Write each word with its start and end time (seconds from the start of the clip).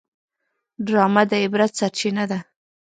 ډرامه 0.85 1.23
د 1.29 1.31
عبرت 1.43 1.71
سرچینه 1.79 2.23
ده 2.31 2.39